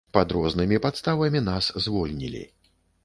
Пад 0.17 0.31
рознымі 0.35 0.79
падставамі 0.85 1.43
нас 1.49 1.69
звольнілі. 1.85 2.43